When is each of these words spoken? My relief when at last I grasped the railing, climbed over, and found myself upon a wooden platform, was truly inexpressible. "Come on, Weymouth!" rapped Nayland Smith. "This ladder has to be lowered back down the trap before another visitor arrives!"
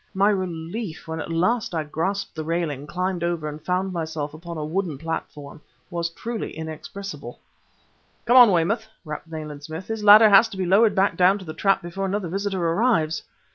My 0.15 0.31
relief 0.31 1.07
when 1.07 1.19
at 1.21 1.29
last 1.31 1.75
I 1.75 1.83
grasped 1.83 2.33
the 2.33 2.43
railing, 2.43 2.87
climbed 2.87 3.23
over, 3.23 3.47
and 3.47 3.61
found 3.61 3.93
myself 3.93 4.33
upon 4.33 4.57
a 4.57 4.65
wooden 4.65 4.97
platform, 4.97 5.61
was 5.91 6.09
truly 6.09 6.57
inexpressible. 6.57 7.37
"Come 8.25 8.35
on, 8.35 8.51
Weymouth!" 8.51 8.87
rapped 9.05 9.29
Nayland 9.31 9.61
Smith. 9.63 9.85
"This 9.85 10.01
ladder 10.01 10.31
has 10.31 10.49
to 10.49 10.57
be 10.57 10.65
lowered 10.65 10.95
back 10.95 11.17
down 11.17 11.37
the 11.37 11.53
trap 11.53 11.83
before 11.83 12.07
another 12.07 12.29
visitor 12.29 12.67
arrives!" 12.67 13.21